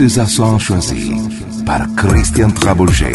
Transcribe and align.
Mrs. 0.00 0.18
Hassan 0.18 0.58
par 1.66 1.86
Christian 1.94 2.50
Trabouget. 2.52 3.12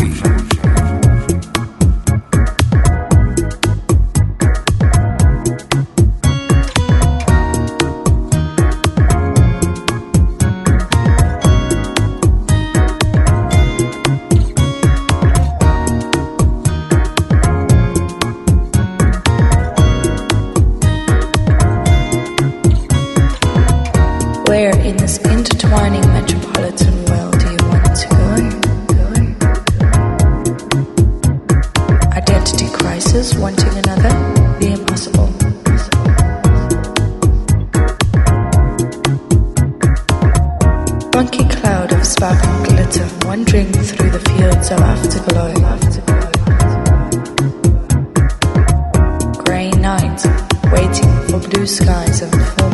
waiting 50.75 51.11
for 51.27 51.39
blue 51.49 51.65
skies 51.65 52.21
and 52.21 52.31
full. 52.31 52.65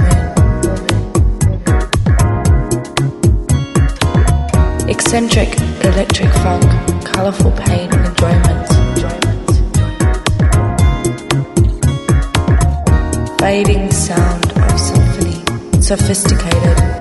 Eccentric, 4.90 5.50
electric 5.86 6.32
funk, 6.44 6.64
colorful 7.06 7.52
pain 7.52 7.90
and 7.94 8.06
enjoyment. 8.08 8.68
Fading 13.40 13.92
sound 13.92 14.52
of 14.52 14.80
symphony, 14.80 15.82
sophisticated. 15.82 17.01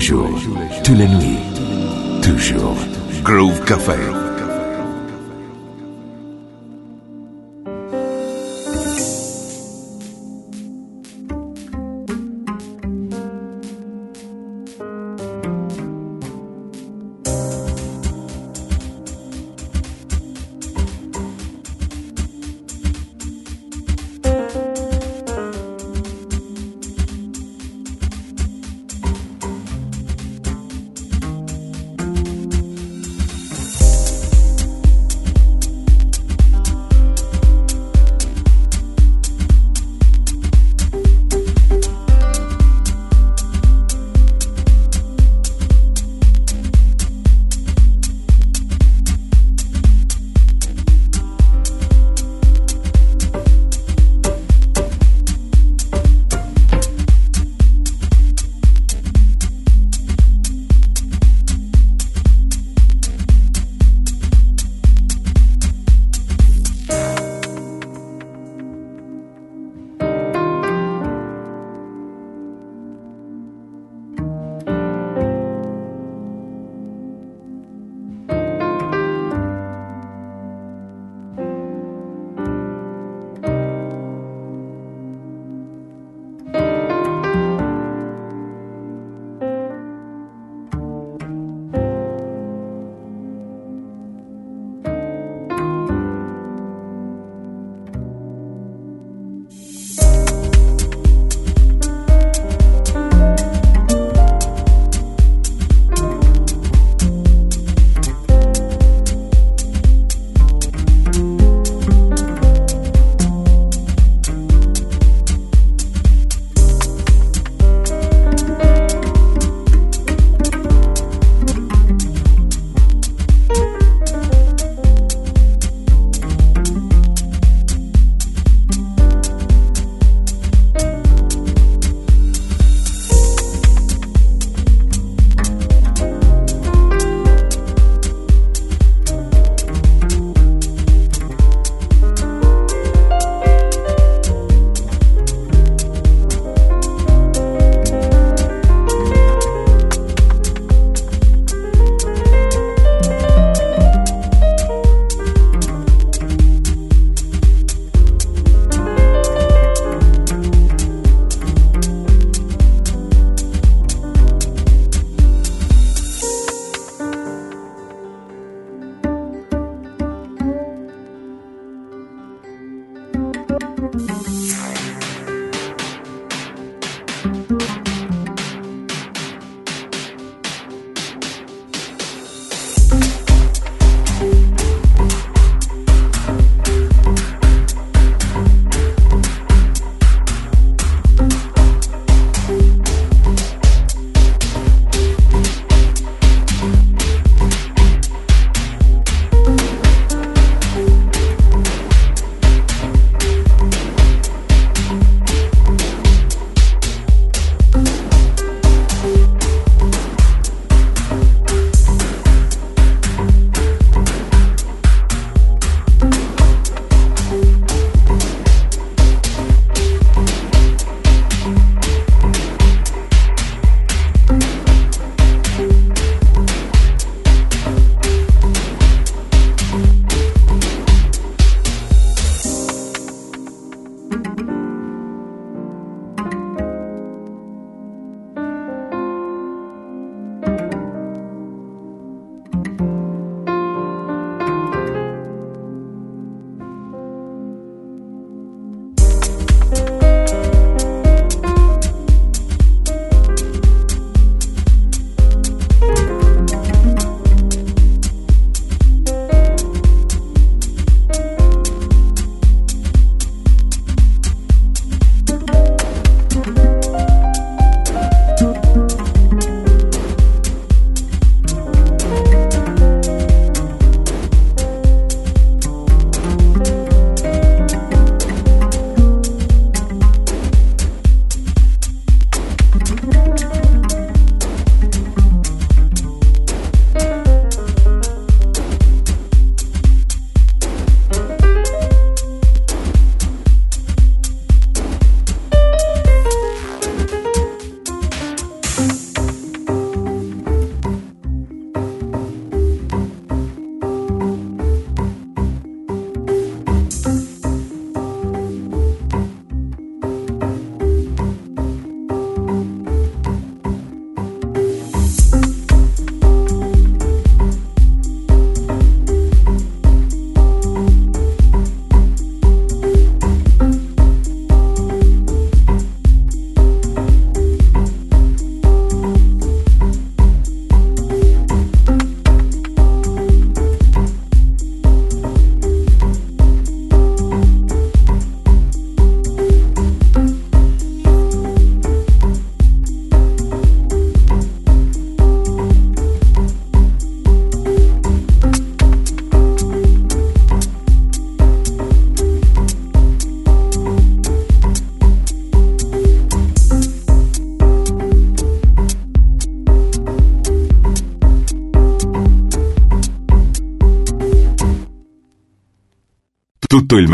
les 0.00 0.06
jours, 0.06 0.40
toutes 0.82 0.96
les 0.96 1.08
nuits, 1.08 1.38
toujours. 2.22 2.76
Groove 3.22 3.60
Café. 3.66 4.19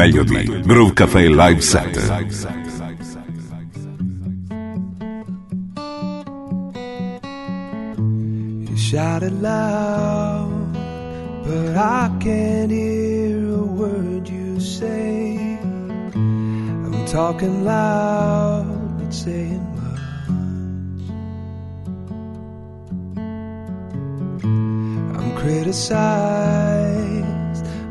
Meglio 0.06 0.22
di 0.22 0.62
Groove 0.62 0.92
Cafe 0.92 1.28
Live 1.28 1.60
Set. 1.60 1.96
it 9.22 9.32
loud, 9.42 10.72
but 11.42 11.76
I 11.76 12.08
can't 12.20 12.70
hear 12.70 13.54
a 13.54 13.64
word 13.64 14.28
you 14.28 14.60
say. 14.60 15.58
I'm 16.14 17.04
talking 17.06 17.64
loud, 17.64 18.66
not 19.00 19.12
saying 19.12 19.66
much. 19.74 20.00
I'm 25.18 25.34
criticized, 25.34 25.96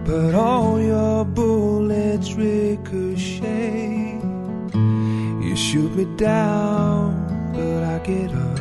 but 0.06 0.34
all 0.34 0.65
ricochet. 2.36 4.20
You 5.46 5.56
shoot 5.56 5.92
me 5.96 6.06
down, 6.18 7.52
but 7.54 7.84
I 7.84 8.00
get 8.00 8.32
up. 8.34 8.60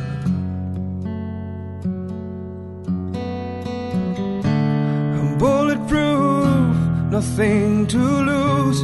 I'm 5.17 5.37
bulletproof, 5.37 6.75
nothing 7.11 7.87
to 7.87 7.99
lose. 8.31 8.81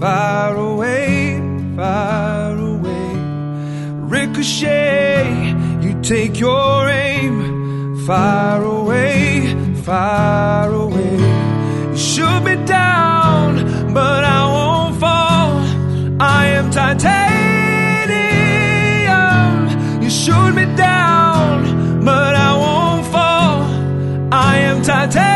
Far 0.00 0.56
away, 0.56 1.40
far 1.76 2.56
away. 2.56 3.08
Ricochet, 4.16 5.54
you 5.82 5.92
take 6.02 6.38
your 6.38 6.88
aim. 6.88 7.34
Far 8.06 8.62
away, 8.62 9.54
far 9.82 10.72
away. 10.72 11.16
You 11.90 11.96
shoot 11.96 12.40
me 12.42 12.54
down, 12.64 13.17
but 13.98 14.22
I 14.40 14.42
won't 14.56 14.94
fall. 15.02 15.52
I 16.20 16.42
am 16.58 16.66
titanium. 16.70 17.12
You 20.02 20.10
shoot 20.22 20.52
me 20.58 20.66
down, 20.76 21.54
but 22.08 22.32
I 22.48 22.50
won't 22.64 23.04
fall. 23.14 23.58
I 24.50 24.52
am 24.68 24.78
titanium. 24.90 25.28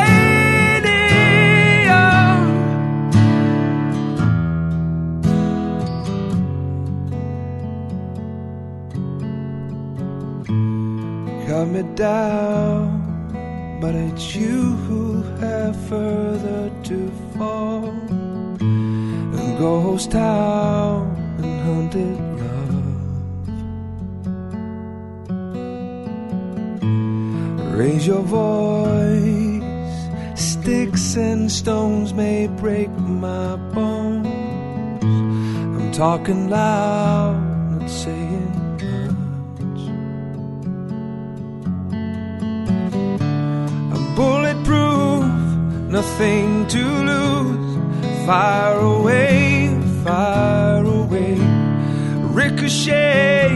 Cut 11.46 11.66
me 11.74 11.82
down, 12.06 12.84
but 13.80 13.94
it's 14.06 14.26
you 14.36 14.60
who 14.84 15.02
have 15.40 15.76
further 15.90 16.70
to 16.88 16.98
fall. 17.36 18.01
Ghost 19.62 20.10
town 20.10 21.14
and 21.38 21.60
hunted 21.60 22.18
love. 22.42 22.84
Raise 27.78 28.04
your 28.04 28.22
voice, 28.22 29.62
sticks 30.34 31.16
and 31.16 31.48
stones 31.48 32.12
may 32.12 32.48
break 32.48 32.90
my 32.90 33.54
bones. 33.72 34.26
I'm 35.04 35.92
talking 35.92 36.50
loud, 36.50 37.36
not 37.78 37.88
saying 37.88 38.50
much. 39.60 39.82
I'm 43.94 44.04
bulletproof, 44.16 45.22
nothing 45.88 46.66
to 46.66 46.82
lose. 47.10 47.71
Far 48.26 48.78
away, 48.78 49.68
far 50.04 50.84
away. 50.84 51.36
Ricochet, 52.40 53.50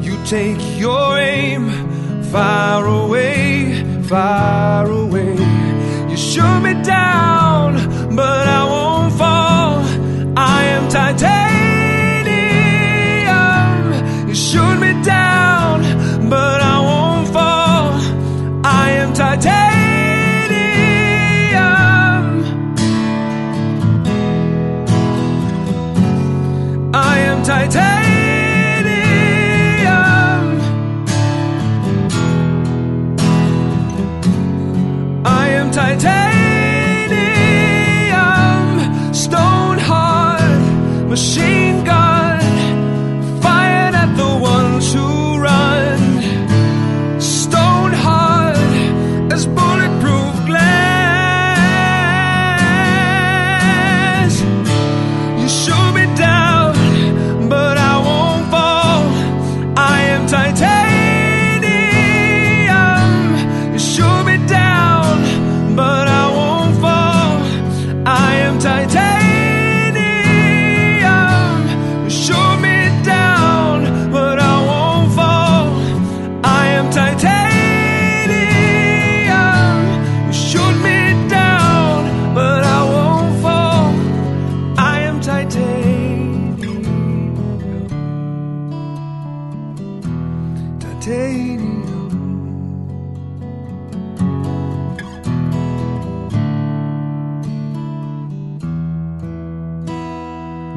you 0.00 0.16
take 0.24 0.58
your 0.78 1.18
aim. 1.18 1.68
Far 2.32 2.86
away, 2.86 3.84
far 4.04 4.86
away. 4.90 5.36
You 6.08 6.16
shoot 6.16 6.60
me 6.60 6.72
down, 6.82 8.16
but 8.16 8.46
I 8.48 8.64
won't 8.64 9.12
fall. 9.18 9.84
I 10.34 10.64
am 10.64 10.88
titanium. 10.88 11.36
You 14.28 14.34
shoot 14.34 14.78
me 14.80 14.85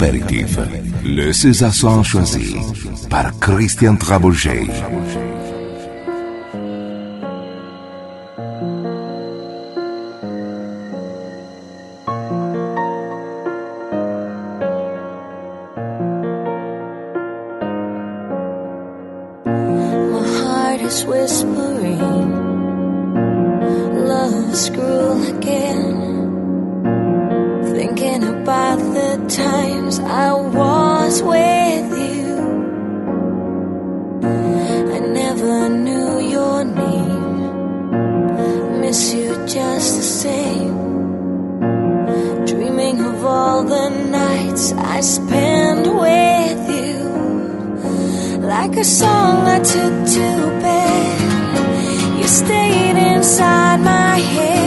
Aperitif, 0.00 0.56
le 1.04 1.32
César 1.32 1.74
sont 1.74 2.04
choisi 2.04 2.54
par 3.10 3.36
Christian 3.40 3.96
Trabouget. 3.96 4.68
whispering, 21.06 22.30
love's 24.06 24.70
cruel 24.70 25.22
again. 25.36 25.97
times 29.28 29.98
I 29.98 30.32
was 30.32 31.22
with 31.22 31.98
you. 31.98 32.38
I 34.94 34.98
never 35.00 35.68
knew 35.68 36.18
your 36.18 36.64
name. 36.64 37.50
Miss 38.80 39.12
you 39.12 39.34
just 39.46 39.96
the 39.96 40.02
same. 40.02 40.76
Dreaming 42.46 43.00
of 43.04 43.22
all 43.24 43.64
the 43.64 43.90
nights 43.90 44.72
I 44.72 45.00
spent 45.00 45.86
with 45.86 46.68
you. 46.80 46.98
Like 48.40 48.76
a 48.78 48.84
song 48.84 49.46
I 49.46 49.58
took 49.58 50.06
to 50.16 50.28
bed. 50.64 51.20
You 52.18 52.26
stayed 52.28 52.96
inside 53.12 53.80
my 53.80 54.16
head. 54.18 54.57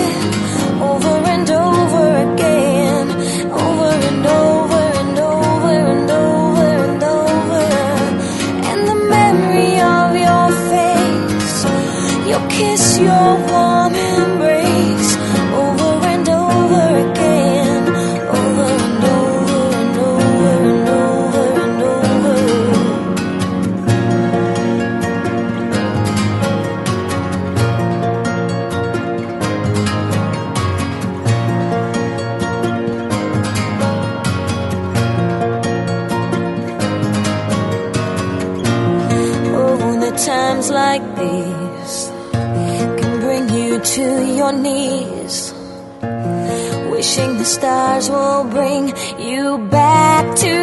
the 47.41 47.47
stars 47.47 48.07
will 48.07 48.43
bring 48.43 48.93
you 49.17 49.57
back 49.69 50.23
to 50.35 50.55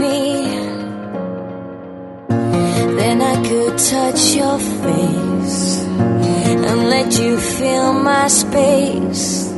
me. 0.00 0.46
Then 2.98 3.20
I 3.20 3.34
could 3.48 3.76
touch 3.76 4.22
your 4.40 4.58
face 4.84 5.84
and 6.68 6.78
let 6.94 7.18
you 7.18 7.36
fill 7.36 7.92
my 7.94 8.28
space. 8.28 9.52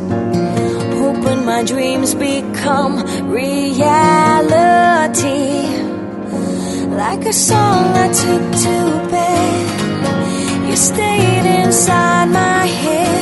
Hoping 1.01 1.45
my 1.45 1.63
dreams 1.63 2.15
become 2.15 2.95
reality. 3.31 4.31
Like 7.03 7.23
a 7.27 7.35
song 7.35 7.85
I 8.05 8.09
took 8.23 8.45
to 8.65 8.77
bed, 9.13 10.71
you 10.71 10.77
stayed 10.77 11.47
inside 11.65 12.29
my 12.31 12.67
head. 12.67 13.22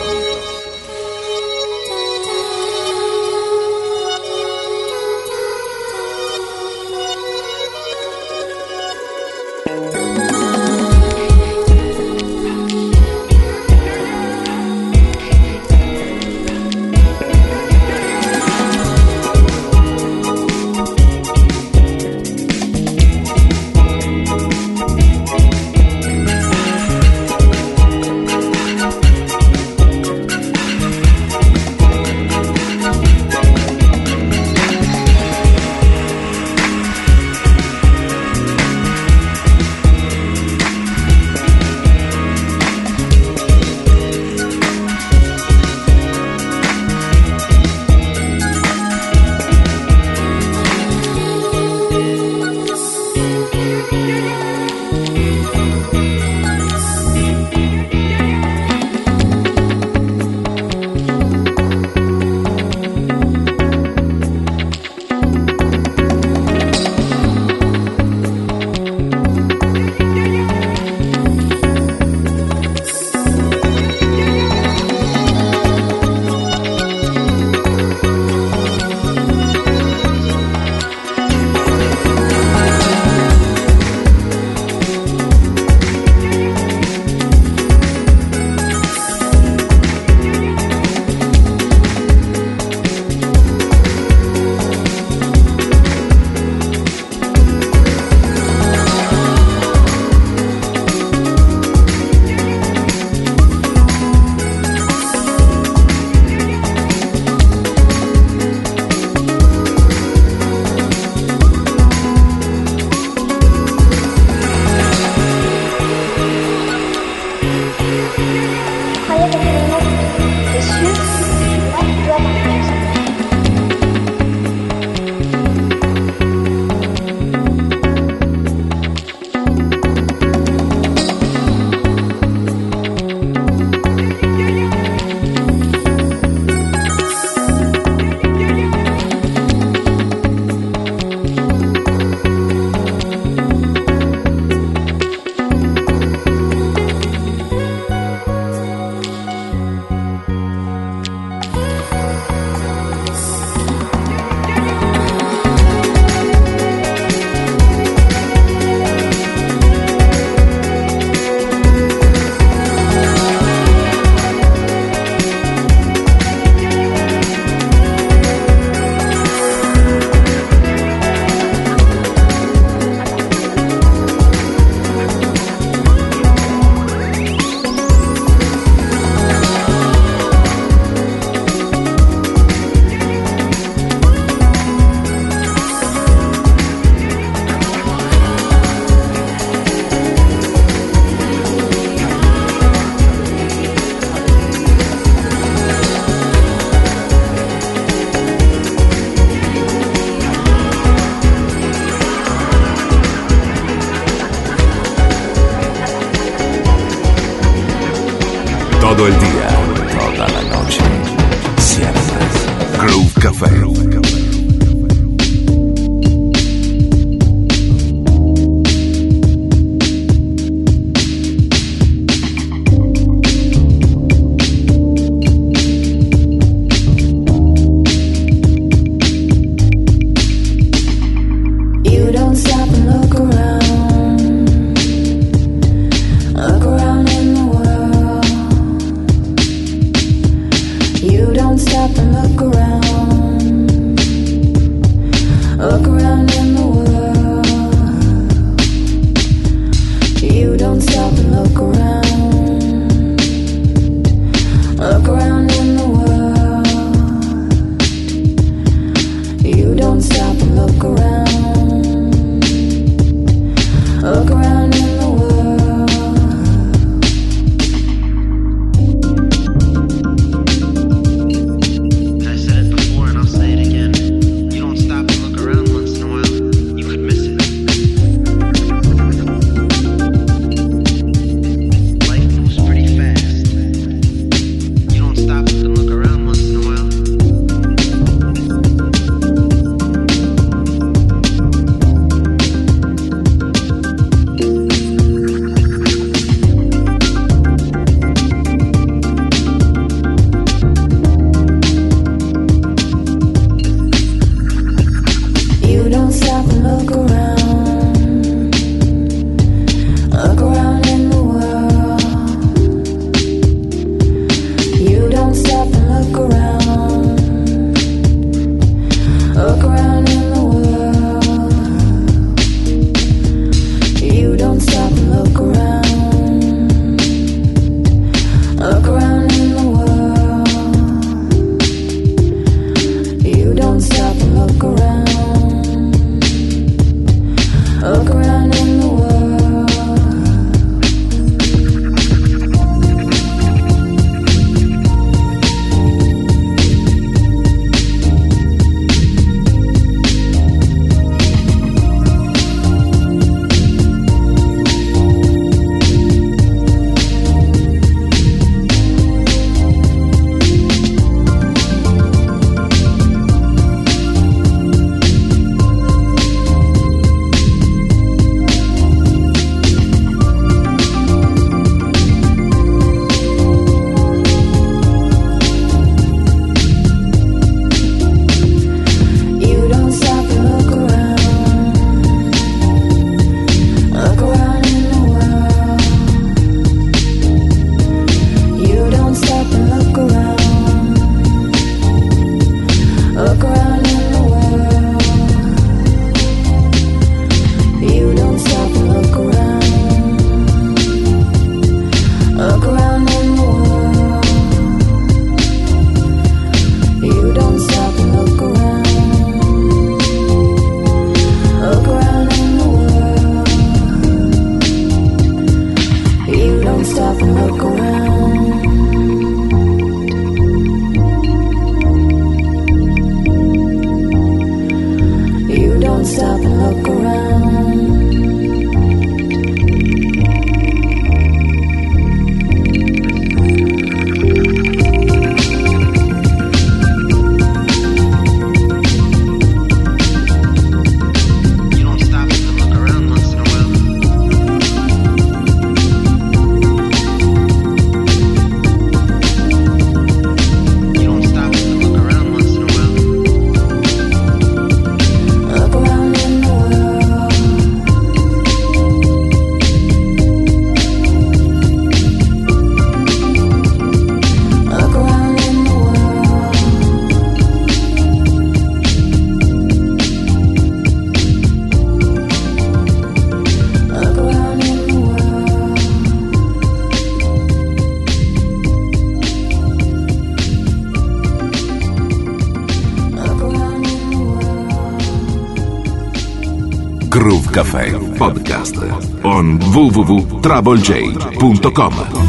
On 489.41 489.57
www.troublej.com. 489.57 492.20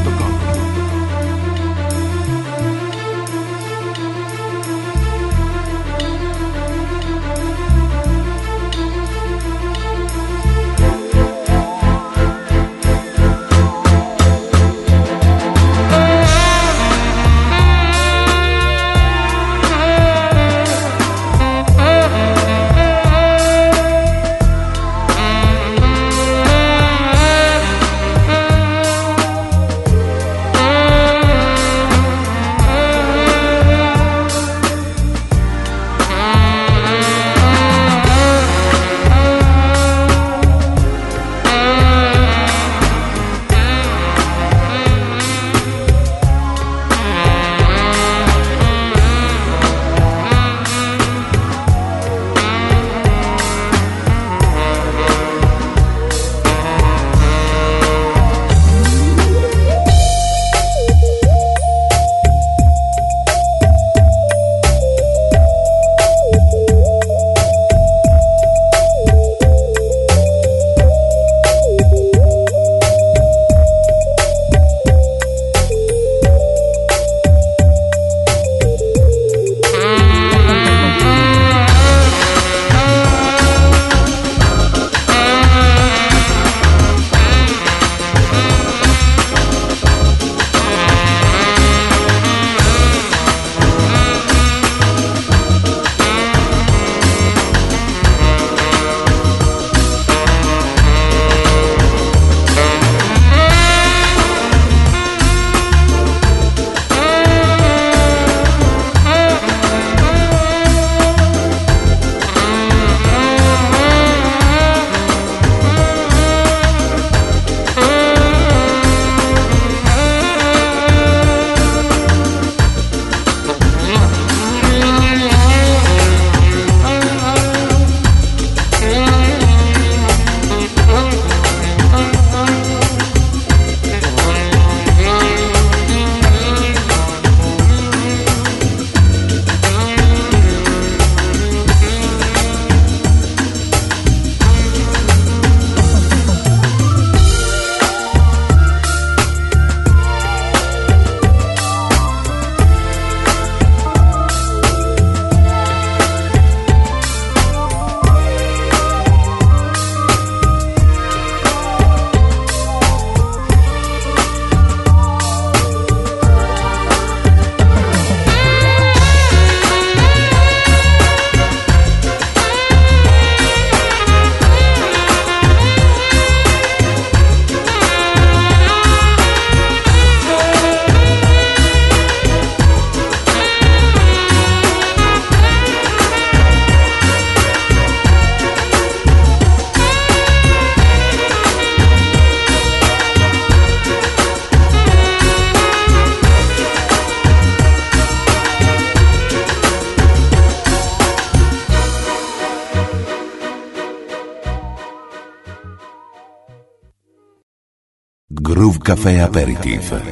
Café 209.02 209.18
Aperitif. 209.18 210.11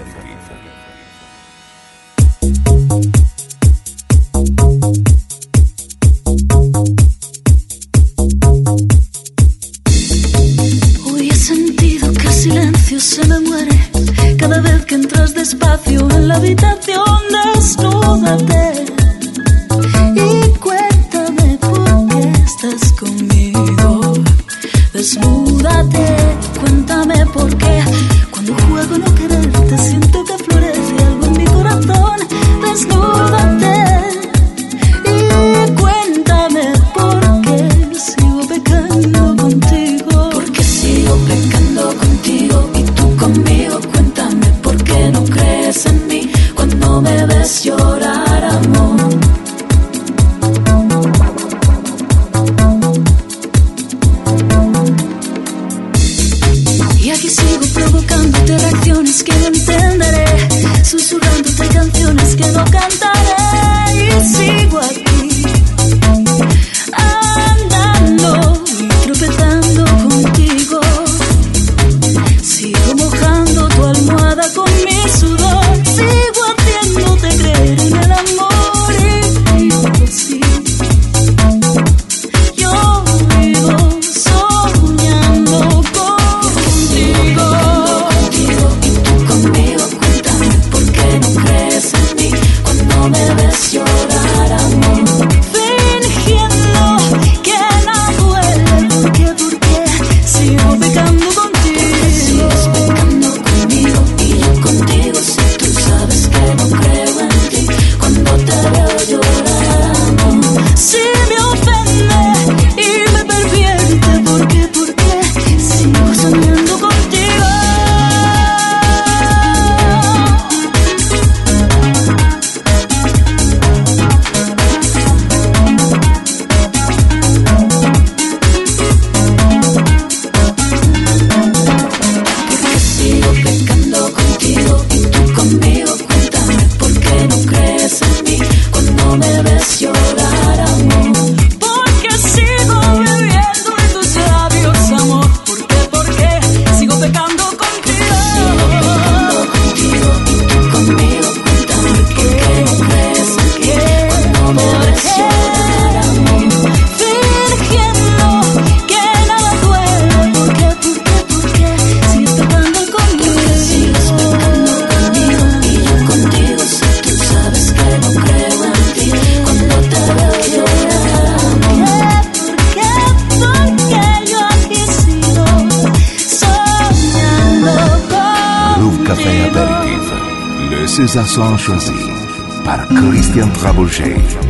Christian 183.30 183.52
Trabouget. 183.52 184.49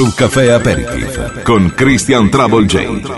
un 0.00 0.14
caffè 0.14 0.48
aperitif 0.50 1.42
con 1.42 1.72
Christian 1.74 2.28
Trouble 2.28 2.66
J. 2.66 3.17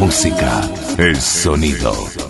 música, 0.00 0.62
el 0.96 1.14
sonido. 1.20 2.29